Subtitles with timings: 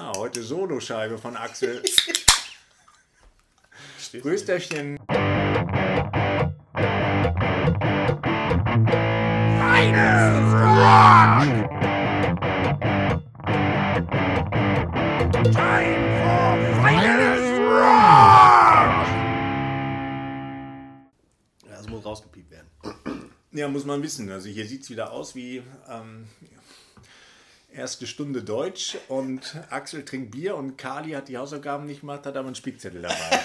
[0.00, 1.82] Ah, heute Soloscheibe von Axel.
[4.24, 4.96] Rösterchen.
[5.08, 5.18] Finest
[10.54, 11.42] Rock!
[15.50, 19.02] Time for Finest Rock!
[21.68, 22.70] Das muss rausgepiept werden.
[23.50, 24.30] Ja, muss man wissen.
[24.30, 26.28] Also hier sieht es wieder aus wie ähm,
[27.78, 32.36] erste Stunde Deutsch und Axel trinkt Bier und Kali hat die Hausaufgaben nicht gemacht, hat
[32.36, 33.14] aber einen Spickzettel dabei.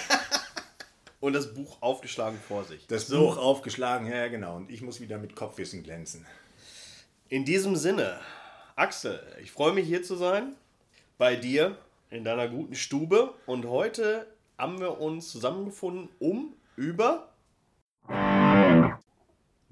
[1.19, 2.85] Und das Buch aufgeschlagen vor sich.
[2.87, 4.57] Das Buch aufgeschlagen, ja genau.
[4.57, 6.25] Und ich muss wieder mit Kopfwissen glänzen.
[7.29, 8.19] In diesem Sinne,
[8.75, 10.57] Axel, ich freue mich hier zu sein.
[11.17, 11.77] Bei dir
[12.09, 13.33] in deiner guten Stube.
[13.45, 14.27] Und heute
[14.57, 17.29] haben wir uns zusammengefunden, um über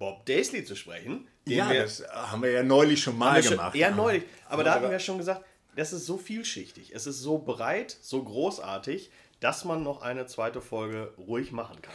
[0.01, 1.27] Bob Daisley zu sprechen.
[1.45, 3.75] Ja, wir- das haben wir ja neulich schon mal schon- gemacht.
[3.75, 4.23] Ja, neulich.
[4.49, 6.91] Aber da hatten wir schon gesagt, das ist so vielschichtig.
[6.95, 11.93] Es ist so breit, so großartig, dass man noch eine zweite Folge ruhig machen kann.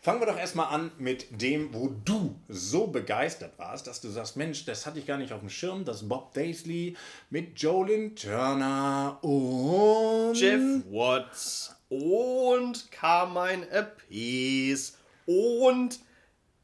[0.00, 4.36] Fangen wir doch erstmal an mit dem, wo du so begeistert warst, dass du sagst,
[4.36, 6.96] Mensch, das hatte ich gar nicht auf dem Schirm, dass Bob Daisley
[7.30, 14.94] mit Jolyn Turner und Jeff Watts und Carmine Appice
[15.26, 15.98] und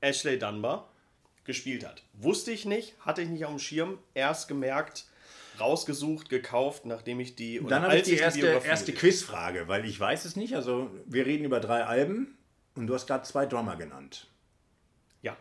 [0.01, 0.89] Ashley Dunbar
[1.45, 2.03] gespielt hat.
[2.13, 5.07] Wusste ich nicht, hatte ich nicht auf dem Schirm, erst gemerkt,
[5.59, 7.61] rausgesucht, gekauft, nachdem ich die.
[7.67, 10.55] Dann habe ich die erste, erste Quizfrage, weil ich weiß es nicht.
[10.55, 12.37] Also wir reden über drei Alben
[12.75, 14.29] und du hast gerade zwei Drummer genannt.
[15.23, 15.37] Ja.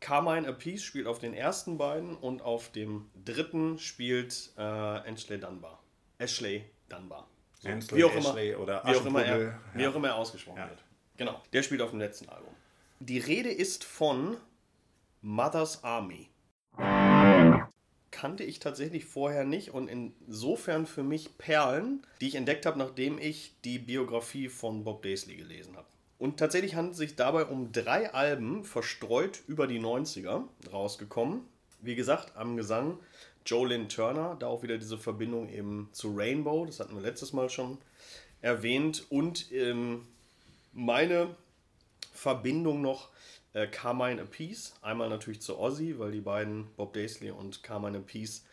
[0.00, 5.82] Carmine Appice spielt auf den ersten beiden und auf dem dritten spielt äh, Ashley Dunbar.
[6.18, 7.28] Ashley Dunbar.
[7.60, 9.90] So, Ansel, wie auch Ashley immer, oder wie auch immer, er, Aschenputtel, wie ja.
[9.90, 10.68] auch immer er ausgesprochen Ja.
[10.68, 10.82] wird.
[11.16, 11.42] Genau.
[11.52, 12.54] Der spielt auf dem letzten Album.
[13.00, 14.36] Die Rede ist von
[15.22, 16.28] Mother's Army.
[18.10, 23.18] Kannte ich tatsächlich vorher nicht und insofern für mich Perlen, die ich entdeckt habe, nachdem
[23.18, 25.86] ich die Biografie von Bob Daisley gelesen habe.
[26.18, 31.42] Und tatsächlich handelt es sich dabei um drei Alben, verstreut über die 90er, rausgekommen.
[31.80, 32.98] Wie gesagt, am Gesang
[33.46, 37.48] Jolyn Turner, da auch wieder diese Verbindung eben zu Rainbow, das hatten wir letztes Mal
[37.48, 37.78] schon
[38.42, 39.06] erwähnt.
[39.08, 40.08] Und ähm,
[40.72, 41.36] meine
[42.18, 43.10] Verbindung noch
[43.52, 44.74] äh, Carmine Appice.
[44.82, 48.44] Einmal natürlich zu Ozzy, weil die beiden, Bob Daisley und Carmine Appice,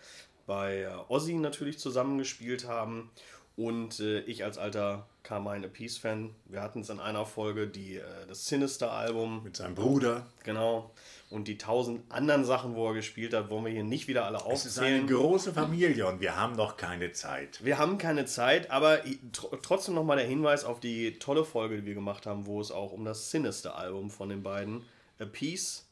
[0.46, 3.10] bei äh, Ozzy natürlich zusammengespielt haben.
[3.58, 8.04] Und äh, ich als alter Carmine Appice-Fan, wir hatten es in einer Folge, die, äh,
[8.28, 10.28] das Sinister-Album, Mit seinem Bruder.
[10.44, 10.92] genau,
[11.30, 14.40] und die tausend anderen Sachen, wo er gespielt hat, wollen wir hier nicht wieder alle
[14.52, 15.08] Es ist eine aufzählen.
[15.08, 17.64] große Familie und wir haben noch keine Zeit.
[17.64, 19.00] Wir haben keine Zeit, aber
[19.32, 22.72] tr trotzdem nochmal der Hinweis auf die tolle Folge, die wir gemacht haben, wo es
[22.72, 24.84] auch um das Sinister-Album von den beiden
[25.20, 25.86] A Peace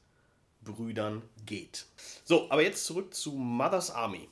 [0.62, 1.86] Brüdern geht.
[2.26, 4.28] So, aber jetzt zurück zu Mother's Army.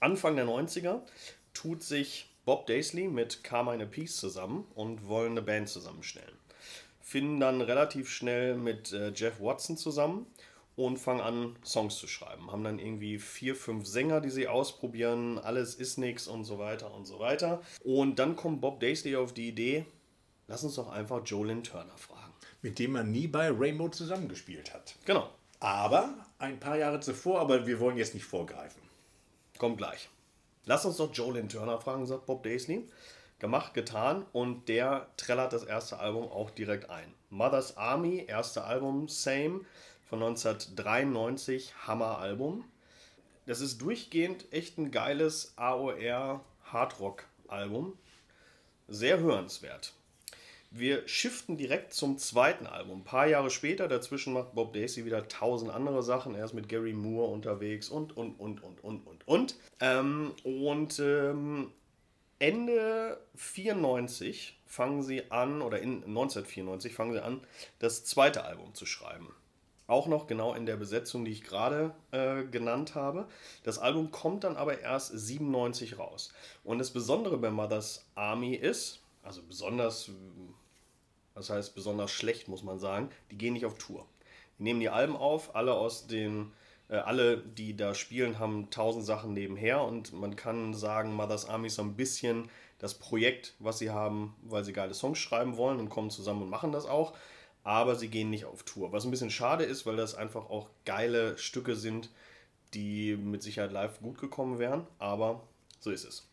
[0.00, 1.00] Anfang der 90er
[1.54, 6.32] tut sich Bob Daisley mit Carmine Appice zusammen und wollen eine Band zusammenstellen.
[6.98, 10.24] Finden dann relativ schnell mit äh, Jeff Watson zusammen
[10.74, 12.50] und fangen an, Songs zu schreiben.
[12.50, 15.38] Haben dann irgendwie vier, fünf Sänger, die sie ausprobieren.
[15.38, 17.60] Alles ist nix und so weiter und so weiter.
[17.84, 19.84] Und dann kommt Bob Daisley auf die Idee,
[20.46, 22.32] lass uns doch einfach Jolyn Turner fragen.
[22.62, 24.96] Mit dem man nie bei Rainbow zusammengespielt hat.
[25.04, 25.28] Genau,
[25.60, 28.80] Aber ein paar Jahre zuvor, aber wir wollen jetzt nicht vorgreifen.
[29.58, 30.08] kommt gleich.
[30.68, 32.86] Lass uns doch Jolyn Turner fragen, sagt Bob Daisley.
[33.38, 37.14] Gemacht, getan und der trällert das erste Album auch direkt ein.
[37.30, 39.62] Mother's Army, erste Album, Same,
[40.10, 42.64] von 1993, Hammer-Album.
[43.46, 47.98] Das ist durchgehend echt ein geiles AOR Hardrock-Album.
[48.88, 49.94] Sehr hörenswert.
[50.70, 53.00] Wir shiften direkt zum zweiten Album.
[53.00, 56.34] Ein paar Jahre später, dazwischen macht Bob Daisley wieder tausend andere Sachen.
[56.34, 59.56] Er ist mit Gary Moore unterwegs und, und, und, und, und, und, und.
[59.80, 61.72] Ähm, und ähm,
[62.38, 67.40] Ende 94 fangen sie an, oder in 1994 fangen sie an,
[67.78, 69.34] das zweite Album zu schreiben.
[69.86, 73.26] Auch noch genau in der Besetzung, die ich gerade äh, genannt habe.
[73.62, 76.30] Das Album kommt dann aber erst 97 raus.
[76.62, 80.10] Und das Besondere bei Mother's Army ist, also besonders,
[81.38, 84.04] das heißt besonders schlecht, muss man sagen, die gehen nicht auf Tour.
[84.58, 86.52] Die nehmen die Alben auf, alle aus den,
[86.88, 91.68] äh, alle, die da spielen, haben tausend Sachen nebenher und man kann sagen, Mother's Army
[91.68, 95.78] ist so ein bisschen das Projekt, was sie haben, weil sie geile Songs schreiben wollen
[95.78, 97.14] und kommen zusammen und machen das auch.
[97.62, 98.92] Aber sie gehen nicht auf Tour.
[98.92, 102.10] Was ein bisschen schade ist, weil das einfach auch geile Stücke sind,
[102.74, 104.86] die mit Sicherheit live gut gekommen wären.
[104.98, 105.42] Aber
[105.80, 106.26] so ist es.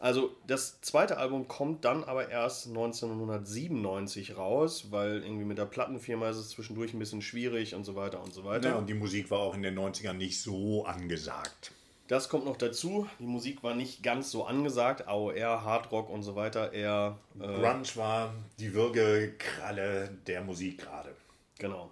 [0.00, 6.28] Also das zweite Album kommt dann aber erst 1997 raus, weil irgendwie mit der Plattenfirma
[6.30, 8.70] ist es zwischendurch ein bisschen schwierig und so weiter und so weiter.
[8.70, 11.72] Ja, und die Musik war auch in den 90ern nicht so angesagt.
[12.06, 13.06] Das kommt noch dazu.
[13.18, 15.08] Die Musik war nicht ganz so angesagt.
[15.08, 16.72] AOR, Hardrock und so weiter.
[16.72, 17.18] Eher.
[17.38, 21.14] Äh, Grunge war die Würgekralle der Musik gerade.
[21.58, 21.90] Genau.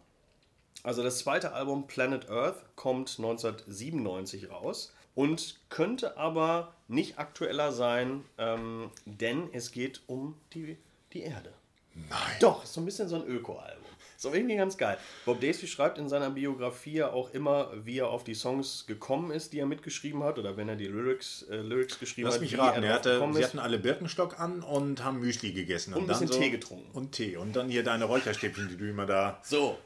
[0.85, 8.25] Also das zweite Album Planet Earth kommt 1997 raus und könnte aber nicht aktueller sein,
[8.39, 10.77] ähm, denn es geht um die,
[11.13, 11.53] die Erde.
[11.95, 12.11] Nein.
[12.41, 13.83] Doch, ist so ein bisschen so ein Öko-Album.
[14.19, 14.99] So irgendwie ganz geil.
[15.25, 19.53] Bob Daisley schreibt in seiner Biografie auch immer, wie er auf die Songs gekommen ist,
[19.53, 22.43] die er mitgeschrieben hat, oder wenn er die Lyrics, äh, Lyrics geschrieben Lass hat.
[22.43, 25.95] Lass mich raten, er hatte, sie hatten alle Birkenstock an und haben Müsli gegessen.
[25.95, 26.91] Und, und ein bisschen so, Tee getrunken.
[26.93, 27.37] Und Tee.
[27.37, 29.41] Und dann hier deine Räucherstäbchen, die du immer da.
[29.43, 29.79] So.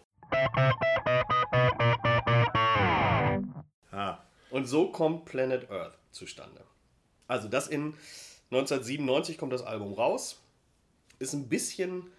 [4.51, 6.65] Und so kommt Planet Earth zustande.
[7.29, 7.95] Also das in
[8.51, 10.41] 1997 kommt das Album raus.
[11.19, 12.11] Ist ein bisschen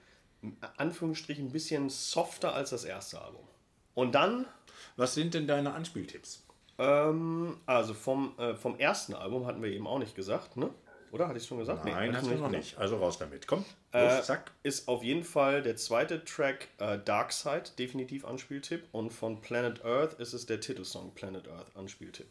[0.77, 3.47] Anführungsstrichen ein bisschen softer als das erste Album.
[3.93, 4.45] Und dann.
[4.97, 6.43] Was sind denn deine Anspieltipps?
[6.77, 10.69] Ähm, also vom, äh, vom ersten Album hatten wir eben auch nicht gesagt, ne?
[11.11, 11.85] Oder hatte ich schon gesagt?
[11.85, 12.77] Nein, nee, hast du noch nicht.
[12.77, 13.45] Also raus damit.
[13.45, 14.51] Komm, los, äh, zack.
[14.63, 18.87] Ist auf jeden Fall der zweite Track äh, Dark Side, definitiv Anspieltipp.
[18.91, 22.27] Und von Planet Earth ist es der Titelsong Planet Earth, Anspieltipp.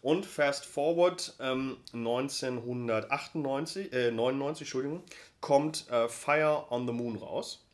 [0.00, 5.02] Und Fast Forward ähm, 1998, äh, 99, Entschuldigung,
[5.40, 7.64] kommt äh, Fire on the Moon raus.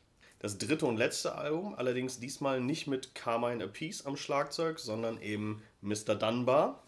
[0.40, 5.62] Das dritte und letzte Album, allerdings diesmal nicht mit Carmine Appice am Schlagzeug, sondern eben
[5.80, 6.16] Mr.
[6.16, 6.82] Dunbar.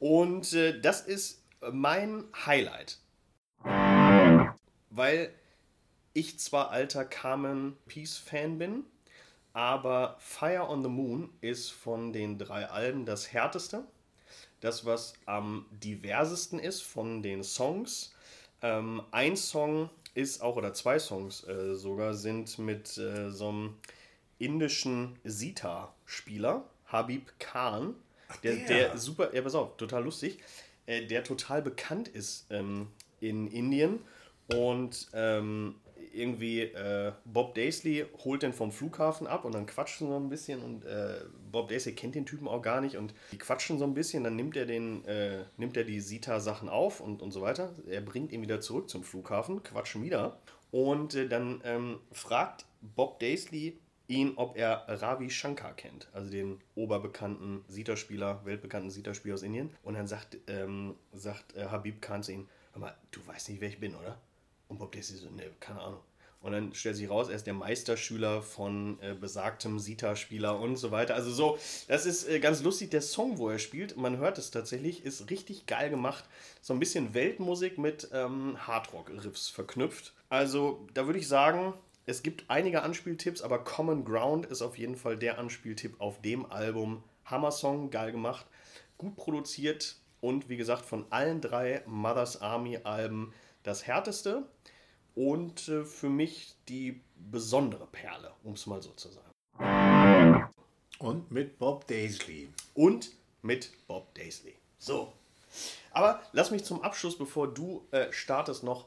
[0.00, 2.98] Und äh, das ist mein Highlight.
[4.90, 5.32] Weil
[6.12, 8.84] ich zwar alter Carmen Peace Fan bin,
[9.52, 13.84] aber Fire on the Moon ist von den drei Alben das härteste
[14.60, 18.14] das, was am diversesten ist von den Songs.
[18.62, 23.74] Ähm, ein Song ist auch, oder zwei Songs äh, sogar, sind mit äh, so einem
[24.38, 27.94] indischen Sita-Spieler, Habib Khan,
[28.42, 28.66] der, der.
[28.66, 30.38] der super, ja, pass auf, total lustig,
[30.86, 32.88] äh, der total bekannt ist ähm,
[33.20, 34.00] in Indien
[34.54, 35.76] und ähm,
[36.16, 40.62] irgendwie äh, Bob Daisley holt den vom Flughafen ab und dann quatschen so ein bisschen
[40.62, 41.20] und äh,
[41.52, 44.36] Bob Daisley kennt den Typen auch gar nicht und die quatschen so ein bisschen, dann
[44.36, 47.74] nimmt er den, äh, nimmt er die Sita-Sachen auf und, und so weiter.
[47.88, 50.38] Er bringt ihn wieder zurück zum Flughafen, quatschen wieder
[50.70, 56.60] und äh, dann ähm, fragt Bob Daisley ihn, ob er Ravi Shankar kennt, also den
[56.74, 59.70] oberbekannten Sita-Spieler, weltbekannten Sita-Spieler aus Indien.
[59.82, 63.60] Und dann sagt, ähm, sagt äh, Habib Khan zu ihm, hör mal, du weißt nicht,
[63.60, 64.18] wer ich bin, oder?
[64.68, 66.00] Und Bob Daisley so, ne, keine Ahnung.
[66.46, 70.92] Und dann stellt sich raus, er ist der Meisterschüler von äh, besagtem Sita-Spieler und so
[70.92, 71.14] weiter.
[71.14, 72.90] Also so, das ist äh, ganz lustig.
[72.90, 76.24] Der Song, wo er spielt, man hört es tatsächlich, ist richtig geil gemacht.
[76.60, 80.12] So ein bisschen Weltmusik mit ähm, Hardrock-Riffs verknüpft.
[80.28, 81.74] Also da würde ich sagen,
[82.08, 86.46] es gibt einige Anspieltipps, aber Common Ground ist auf jeden Fall der Anspieltipp auf dem
[86.46, 87.02] Album.
[87.24, 88.46] Hammer-Song, geil gemacht,
[88.96, 94.44] gut produziert und wie gesagt von allen drei Mother's Army-Alben das härteste
[95.16, 100.48] und äh, für mich die besondere Perle, um es mal so zu sagen.
[101.00, 102.48] Und mit Bob Daisley.
[102.74, 103.10] Und
[103.42, 104.54] mit Bob Daisley.
[104.78, 105.12] So.
[105.90, 108.86] Aber lass mich zum Abschluss, bevor du äh, startest, noch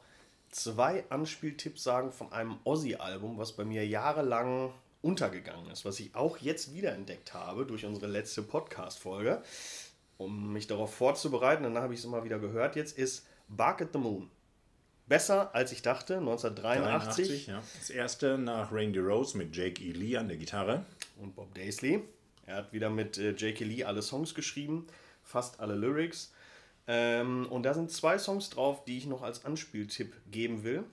[0.51, 6.37] zwei Anspieltipps sagen von einem Ozzy-Album, was bei mir jahrelang untergegangen ist, was ich auch
[6.37, 9.41] jetzt wiederentdeckt habe durch unsere letzte Podcast-Folge.
[10.17, 13.93] Um mich darauf vorzubereiten, danach habe ich es immer wieder gehört, jetzt ist Bark at
[13.93, 14.29] the Moon
[15.09, 17.47] besser als ich dachte, 1983.
[17.47, 17.61] 83, ja.
[17.79, 19.91] Das erste nach Randy Rose mit Jake E.
[19.91, 20.85] Lee an der Gitarre.
[21.19, 22.03] Und Bob Daisley.
[22.45, 23.67] Er hat wieder mit äh, Jake E.
[23.67, 24.87] Lee alle Songs geschrieben,
[25.23, 26.31] fast alle Lyrics.
[26.91, 30.83] Ähm, und da sind zwei Songs drauf, die ich noch als Anspieltipp geben will.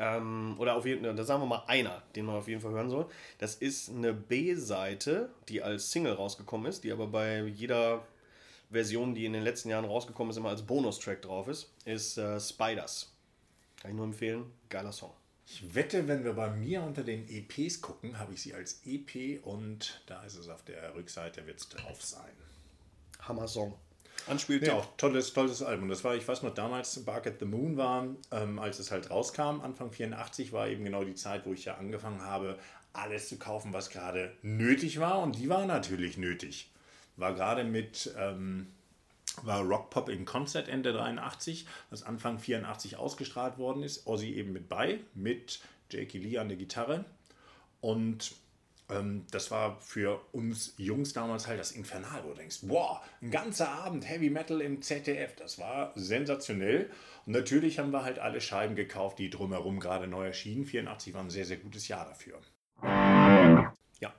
[0.00, 2.72] Ähm, oder auf jeden Fall, da sagen wir mal einer, den man auf jeden Fall
[2.72, 3.06] hören soll.
[3.38, 8.04] Das ist eine B-Seite, die als Single rausgekommen ist, die aber bei jeder
[8.70, 12.40] Version, die in den letzten Jahren rausgekommen ist, immer als Bonustrack drauf ist, ist äh,
[12.40, 13.12] Spiders.
[13.80, 14.46] Kann ich nur empfehlen.
[14.68, 15.12] Geiler Song.
[15.46, 19.46] Ich wette, wenn wir bei mir unter den EPs gucken, habe ich sie als EP
[19.46, 22.32] und da ist es auf der Rückseite, wird es drauf sein.
[23.20, 23.78] Hammer Song.
[24.26, 25.88] Anspielt ja, auch tolles, tolles Album.
[25.88, 29.10] Das war, ich weiß noch, damals Bark at the Moon war, ähm, als es halt
[29.10, 32.58] rauskam, Anfang 84 war eben genau die Zeit, wo ich ja angefangen habe,
[32.92, 35.20] alles zu kaufen, was gerade nötig war.
[35.20, 36.70] Und die war natürlich nötig.
[37.16, 38.68] War gerade mit ähm,
[39.42, 44.06] war Rock Pop in Concert Ende 83, was Anfang 84 ausgestrahlt worden ist.
[44.06, 47.04] Ozzy eben mit bei, mit Jakey Lee an der Gitarre.
[47.80, 48.34] Und
[48.90, 53.30] ähm, das war für uns Jungs damals halt das Infernal, wo du denkst, boah, ein
[53.30, 56.90] ganzer Abend Heavy Metal im ZDF, das war sensationell.
[57.26, 60.66] Und natürlich haben wir halt alle Scheiben gekauft, die drumherum gerade neu erschienen.
[60.66, 62.40] 84 war ein sehr, sehr gutes Jahr dafür.
[64.00, 64.12] Ja.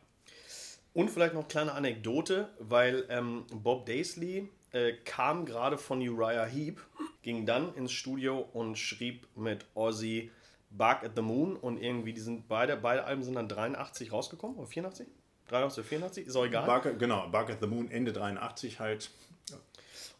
[0.94, 6.46] Und vielleicht noch eine kleine Anekdote, weil ähm, Bob Daisley äh, kam gerade von Uriah
[6.46, 6.82] Heep,
[7.22, 10.32] ging dann ins Studio und schrieb mit Ozzy
[10.78, 14.58] Bark at the Moon und irgendwie, die sind beide, beide Alben sind dann 83 rausgekommen,
[14.58, 15.08] oder 84?
[15.48, 16.66] 83 oder 84, ist auch egal.
[16.66, 19.12] Bark, genau, Bark at the Moon, Ende 83 halt.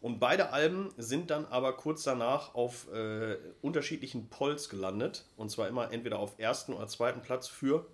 [0.00, 5.24] Und beide Alben sind dann aber kurz danach auf äh, unterschiedlichen Polls gelandet.
[5.36, 7.86] Und zwar immer entweder auf ersten oder zweiten Platz für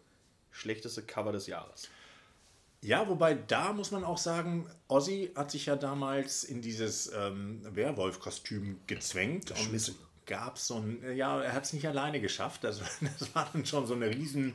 [0.50, 1.88] schlechteste Cover des Jahres.
[2.82, 7.60] Ja, wobei da muss man auch sagen, Ozzy hat sich ja damals in dieses ähm,
[7.62, 9.94] Werwolf-Kostüm gezwängt Geschmissen.
[9.94, 12.64] und gab so ein, ja, er hat es nicht alleine geschafft.
[12.64, 12.82] Also
[13.18, 14.54] das war dann schon so eine riesen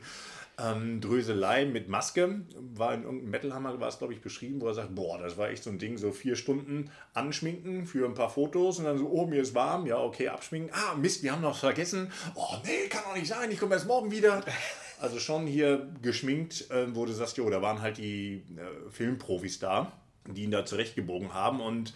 [0.58, 2.40] ähm, Dröselei mit Maske.
[2.74, 5.50] War in irgendeinem Metalhammer war es, glaube ich, beschrieben, wo er sagt, boah, das war
[5.50, 9.08] echt so ein Ding, so vier Stunden anschminken für ein paar Fotos und dann so,
[9.08, 10.70] oh, mir ist warm, ja, okay, abschminken.
[10.74, 12.10] Ah, Mist, wir haben noch vergessen.
[12.34, 14.44] Oh, nee, kann doch nicht sein, ich komme erst morgen wieder.
[15.00, 19.60] Also schon hier geschminkt, äh, wo du sagst, jo, da waren halt die äh, Filmprofis
[19.60, 19.92] da,
[20.26, 21.60] die ihn da zurechtgebogen haben.
[21.60, 21.94] Und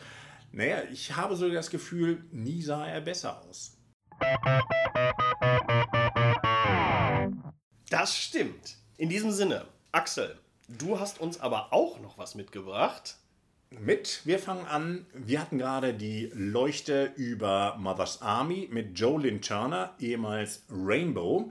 [0.53, 3.79] naja, ich habe so das Gefühl, nie sah er besser aus.
[7.89, 8.77] Das stimmt.
[8.99, 13.17] In diesem Sinne, Axel, du hast uns aber auch noch was mitgebracht.
[13.71, 19.95] Mit, wir fangen an, wir hatten gerade die Leuchte über Mother's Army mit Jolyn Turner,
[19.99, 21.51] ehemals Rainbow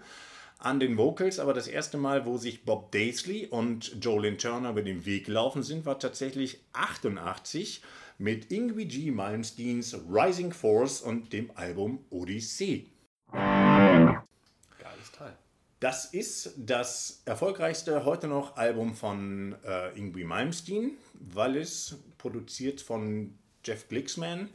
[0.60, 4.84] an den Vocals, aber das erste Mal, wo sich Bob Daisley und Jolyn Turner über
[4.84, 7.82] den Weg gelaufen sind, war tatsächlich 88
[8.22, 9.10] mit Ingwie G.
[9.10, 12.92] Malmsteens Rising Force und dem Album Odyssey.
[13.32, 15.36] Geiles Teil.
[15.80, 23.34] Das ist das erfolgreichste heute noch Album von äh, Ingwie Malmsteen, weil es produziert von
[23.66, 24.50] Jeff Glixman,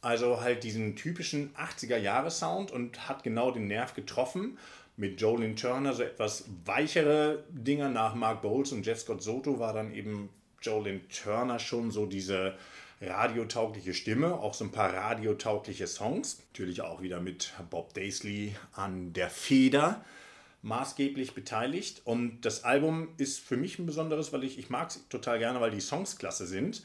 [0.00, 4.58] also halt diesen typischen 80er-Jahre-Sound und hat genau den Nerv getroffen
[4.96, 9.72] mit Jolyn Turner so etwas weichere Dinger nach Mark Bowles und Jeff Scott Soto war
[9.72, 10.28] dann eben
[10.62, 12.54] Jolyn Turner schon so diese
[13.00, 16.38] radiotaugliche Stimme, auch so ein paar radiotaugliche Songs.
[16.52, 20.04] Natürlich auch wieder mit Bob Daisley an der Feder
[20.62, 22.02] maßgeblich beteiligt.
[22.04, 25.60] Und das Album ist für mich ein besonderes, weil ich, ich mag es total gerne,
[25.60, 26.84] weil die Songs klasse sind.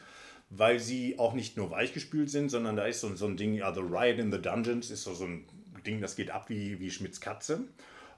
[0.49, 3.73] Weil sie auch nicht nur weichgespült sind, sondern da ist so, so ein Ding, ja,
[3.73, 5.45] The Riot in the Dungeons ist so, so ein
[5.85, 7.61] Ding, das geht ab wie, wie Schmitz Katze.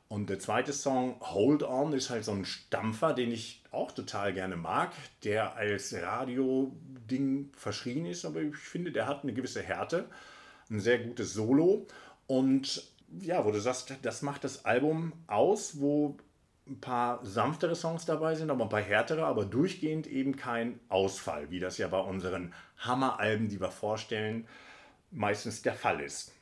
[0.07, 4.33] Und der zweite Song, Hold On, ist halt so ein Stampfer, den ich auch total
[4.33, 4.91] gerne mag,
[5.23, 10.07] der als Radio-Ding verschrien ist, aber ich finde, der hat eine gewisse Härte,
[10.69, 11.87] ein sehr gutes Solo.
[12.27, 12.83] Und
[13.19, 16.17] ja, wo du sagst, das macht das Album aus, wo
[16.67, 21.49] ein paar sanftere Songs dabei sind, aber ein paar härtere, aber durchgehend eben kein Ausfall,
[21.51, 24.47] wie das ja bei unseren Hammeralben, die wir vorstellen,
[25.11, 26.33] meistens der Fall ist.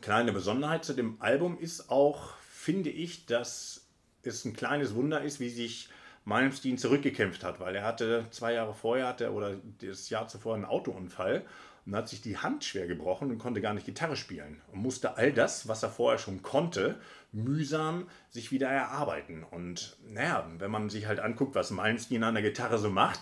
[0.00, 3.86] Kleine Besonderheit zu dem Album ist auch, finde ich, dass
[4.22, 5.88] es ein kleines Wunder ist, wie sich
[6.24, 10.64] Malmsteen zurückgekämpft hat, weil er hatte zwei Jahre vorher hatte, oder das Jahr zuvor einen
[10.64, 11.44] Autounfall
[11.86, 15.16] und hat sich die Hand schwer gebrochen und konnte gar nicht Gitarre spielen und musste
[15.16, 16.98] all das, was er vorher schon konnte,
[17.32, 19.44] mühsam sich wieder erarbeiten.
[19.44, 23.20] Und naja, wenn man sich halt anguckt, was Malmsteen an der Gitarre so macht,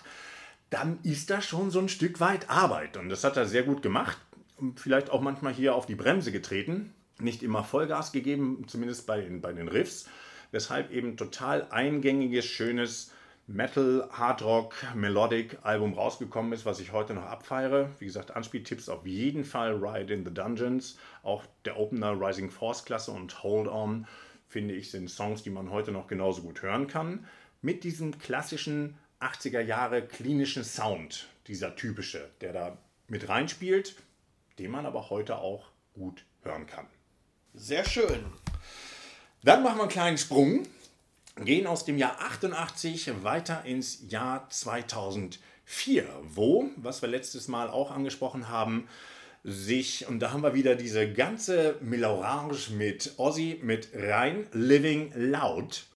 [0.70, 2.96] dann ist das schon so ein Stück weit Arbeit.
[2.96, 4.18] Und das hat er sehr gut gemacht
[4.76, 9.40] vielleicht auch manchmal hier auf die Bremse getreten, nicht immer Vollgas gegeben, zumindest bei den,
[9.40, 10.08] bei den Riffs,
[10.50, 13.12] weshalb eben total eingängiges, schönes
[13.48, 17.90] Metal, Hardrock, Melodic Album rausgekommen ist, was ich heute noch abfeiere.
[17.98, 22.84] Wie gesagt, Anspieltipps auf jeden Fall Ride in the Dungeons, auch der Opener Rising Force
[22.84, 24.06] Klasse und Hold On,
[24.46, 27.26] finde ich, sind Songs, die man heute noch genauso gut hören kann.
[27.62, 32.78] Mit diesem klassischen 80er Jahre klinischen Sound, dieser typische, der da
[33.08, 33.96] mit reinspielt
[34.58, 36.86] den man aber heute auch gut hören kann.
[37.54, 38.24] Sehr schön.
[39.42, 40.62] Dann machen wir einen kleinen Sprung,
[41.36, 45.38] gehen aus dem Jahr 88 weiter ins Jahr 2004,
[46.22, 48.88] wo, was wir letztes Mal auch angesprochen haben,
[49.44, 55.86] sich, und da haben wir wieder diese ganze Melange mit Ozzy, mit rein Living Loud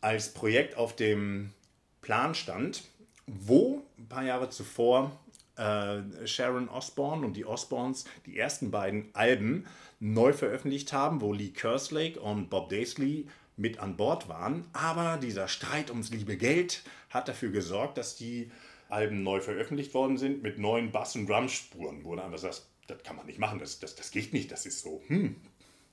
[0.00, 1.52] als Projekt auf dem
[2.00, 2.84] Plan stand,
[3.26, 5.18] wo ein paar Jahre zuvor
[5.56, 9.66] äh, Sharon Osbourne und die Osbournes die ersten beiden Alben
[10.00, 14.66] neu veröffentlicht haben, wo Lee Kerslake und Bob Daisley mit an Bord waren.
[14.72, 18.50] Aber dieser Streit ums liebe Geld hat dafür gesorgt, dass die
[18.88, 23.02] Alben neu veröffentlicht worden sind mit neuen Bass- und Drumspuren, wo du einfach sagst, das
[23.02, 25.36] kann man nicht machen, das, das, das geht nicht, das ist so, hm.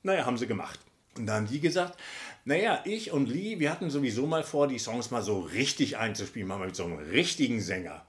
[0.04, 0.80] Naja, haben sie gemacht.
[1.18, 1.98] Und dann haben die gesagt,
[2.44, 6.48] naja, ich und Lee, wir hatten sowieso mal vor, die Songs mal so richtig einzuspielen,
[6.48, 8.06] mal mit so einem richtigen Sänger.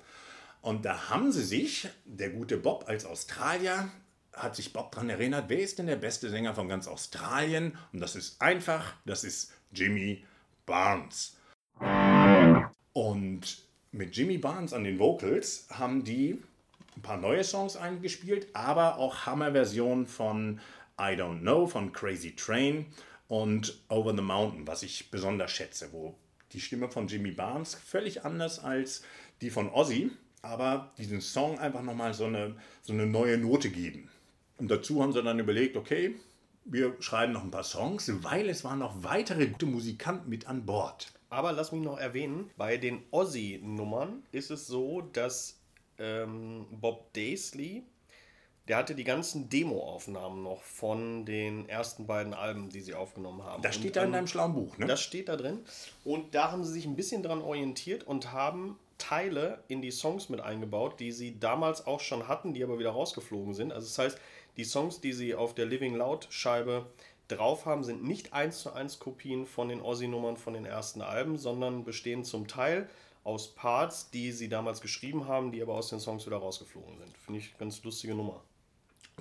[0.64, 3.90] Und da haben sie sich, der gute Bob als Australier,
[4.32, 7.76] hat sich Bob daran erinnert, wer ist denn der beste Sänger von ganz Australien?
[7.92, 10.24] Und das ist einfach, das ist Jimmy
[10.64, 11.36] Barnes.
[12.94, 13.58] Und
[13.92, 16.42] mit Jimmy Barnes an den Vocals haben die
[16.96, 20.60] ein paar neue Songs eingespielt, aber auch Hammer-Versionen von
[20.98, 22.86] I Don't Know, von Crazy Train
[23.28, 26.14] und Over the Mountain, was ich besonders schätze, wo
[26.52, 29.02] die Stimme von Jimmy Barnes völlig anders als
[29.42, 30.10] die von Ozzy,
[30.44, 34.08] aber diesen Song einfach nochmal so eine, so eine neue Note geben.
[34.58, 36.14] Und dazu haben sie dann überlegt, okay,
[36.64, 40.64] wir schreiben noch ein paar Songs, weil es waren noch weitere gute Musikanten mit an
[40.64, 41.12] Bord.
[41.28, 45.60] Aber lass mich noch erwähnen, bei den Ozzy-Nummern ist es so, dass
[45.98, 47.84] ähm, Bob Daisley,
[48.68, 53.62] der hatte die ganzen Demo-Aufnahmen noch von den ersten beiden Alben, die sie aufgenommen haben.
[53.62, 54.86] Das steht und, da in deinem schlauen Buch, ne?
[54.86, 55.58] Das steht da drin.
[56.04, 60.28] Und da haben sie sich ein bisschen dran orientiert und haben Teile in die Songs
[60.28, 63.72] mit eingebaut, die sie damals auch schon hatten, die aber wieder rausgeflogen sind.
[63.72, 64.20] Also das heißt,
[64.56, 66.86] die Songs, die sie auf der Living Loud Scheibe
[67.28, 71.38] drauf haben, sind nicht eins zu eins Kopien von den Ozzy-Nummern von den ersten Alben,
[71.38, 72.88] sondern bestehen zum Teil
[73.24, 77.16] aus Parts, die sie damals geschrieben haben, die aber aus den Songs wieder rausgeflogen sind.
[77.16, 78.42] Finde ich ganz lustige Nummer.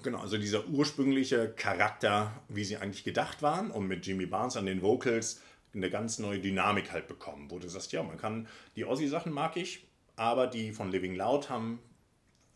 [0.01, 4.65] Genau, also dieser ursprüngliche Charakter, wie sie eigentlich gedacht waren und mit Jimmy Barnes an
[4.65, 5.41] den Vocals
[5.73, 9.57] eine ganz neue Dynamik halt bekommen, wo du sagst, ja, man kann, die Ossi-Sachen mag
[9.57, 11.79] ich, aber die von Living Loud haben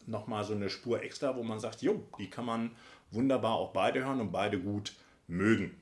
[0.05, 2.71] nochmal so eine Spur extra, wo man sagt, jo, die kann man
[3.12, 4.93] wunderbar auch beide hören und beide gut
[5.27, 5.75] mögen.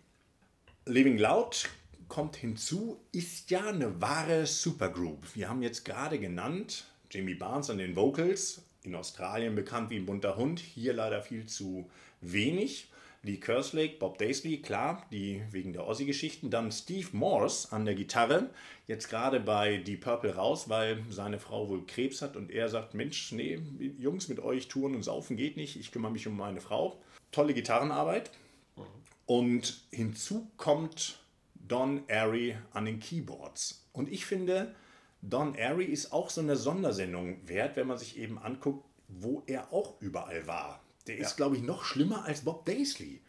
[0.85, 1.69] Living Loud
[2.07, 5.35] kommt hinzu, ist ja eine wahre Supergroup.
[5.35, 10.05] Wir haben jetzt gerade genannt, Jamie Barnes an den Vocals, in Australien bekannt wie ein
[10.05, 11.89] bunter Hund, hier leider viel zu
[12.21, 12.89] wenig.
[13.25, 16.51] Lee Kerslake, Bob Daisley, klar, die wegen der Ossi-Geschichten.
[16.51, 18.51] Dann Steve Morse an der Gitarre,
[18.85, 22.93] jetzt gerade bei Deep Purple raus, weil seine Frau wohl Krebs hat und er sagt,
[22.93, 23.59] Mensch, nee,
[23.97, 27.01] Jungs, mit euch touren und saufen geht nicht, ich kümmere mich um meine Frau.
[27.31, 28.29] Tolle Gitarrenarbeit.
[29.25, 31.17] Und hinzu kommt
[31.55, 33.87] Don Airy an den Keyboards.
[33.91, 34.75] Und ich finde,
[35.23, 39.73] Don Airy ist auch so eine Sondersendung wert, wenn man sich eben anguckt, wo er
[39.73, 40.84] auch überall war.
[41.07, 43.21] Der ist, glaube ich, noch schlimmer als Bob Daisley.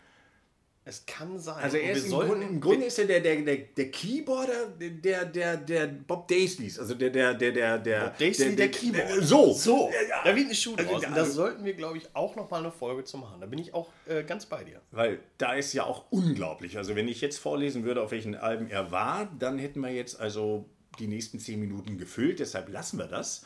[0.89, 1.65] Es kann sein.
[1.65, 5.25] Also er ist im, Grunde, im Grunde ist er der, der, der, der Keyboarder der,
[5.25, 6.79] der, der Bob Daisleys.
[6.79, 9.21] Also der, der, der, der, der, Bob Daisley, der, Keyboarder.
[9.21, 9.53] So.
[9.53, 12.61] So, Ja, da wird ein Schuh Also, also- sollten wir, glaube ich, auch noch mal
[12.61, 13.41] eine Folge zu machen.
[13.41, 14.81] Da bin ich auch äh, ganz bei dir.
[14.93, 16.79] Weil da ist ja auch unglaublich.
[16.79, 20.21] Also wenn ich jetzt vorlesen würde, auf welchen Alben er war, dann hätten wir jetzt
[20.21, 20.67] also
[21.01, 22.39] die nächsten zehn Minuten gefüllt.
[22.39, 23.45] Deshalb lassen wir das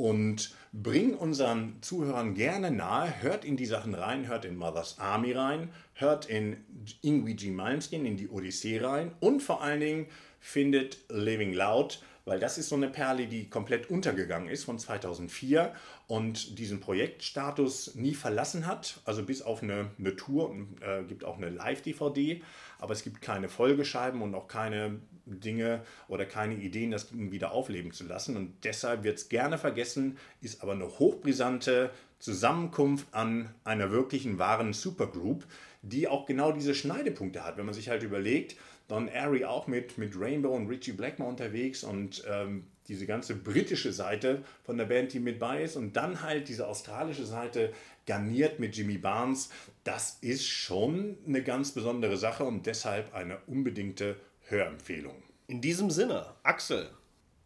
[0.00, 3.22] und bringen unseren Zuhörern gerne nahe.
[3.22, 6.56] Hört in die Sachen rein, hört in Mother's Army rein, hört in
[7.02, 7.50] Ingwie G.
[7.50, 9.12] Malmsteen, in die Odyssee rein.
[9.20, 10.06] Und vor allen Dingen
[10.40, 15.74] findet Living Loud, weil das ist so eine Perle, die komplett untergegangen ist von 2004
[16.06, 21.36] und diesen Projektstatus nie verlassen hat, also bis auf eine, eine Tour äh, gibt auch
[21.36, 22.42] eine Live-DVD,
[22.78, 25.00] aber es gibt keine Folgescheiben und auch keine
[25.38, 28.36] Dinge oder keine Ideen, das Ding wieder aufleben zu lassen.
[28.36, 34.72] Und deshalb wird es gerne vergessen, ist aber eine hochbrisante Zusammenkunft an einer wirklichen wahren
[34.72, 35.44] Supergroup,
[35.82, 38.56] die auch genau diese Schneidepunkte hat, wenn man sich halt überlegt,
[38.88, 43.92] Don Airy auch mit, mit Rainbow und Richie Blackmore unterwegs und ähm, diese ganze britische
[43.92, 47.72] Seite von der Band, die mit bei ist und dann halt diese australische Seite
[48.04, 49.50] garniert mit Jimmy Barnes,
[49.84, 54.16] das ist schon eine ganz besondere Sache und deshalb eine unbedingte
[54.50, 55.22] Hörempfehlung.
[55.46, 56.90] In diesem Sinne, Axel,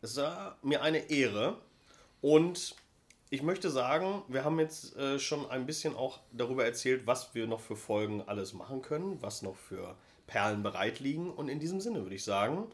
[0.03, 1.59] es war mir eine Ehre
[2.21, 2.75] und
[3.31, 7.47] ich möchte sagen, wir haben jetzt äh, schon ein bisschen auch darüber erzählt, was wir
[7.47, 11.81] noch für Folgen alles machen können, was noch für Perlen bereit liegen und in diesem
[11.81, 12.67] Sinne würde ich sagen,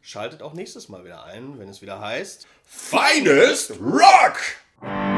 [0.00, 5.15] schaltet auch nächstes Mal wieder ein, wenn es wieder heißt Finest Rock!